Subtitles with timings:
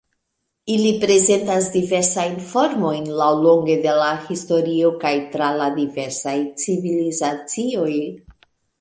[0.75, 7.91] Ili prezentas diversajn formojn laŭlonge de la historio kaj tra la diversaj civilizacioj.